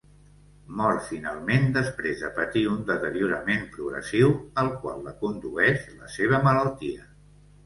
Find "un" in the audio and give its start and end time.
2.71-2.79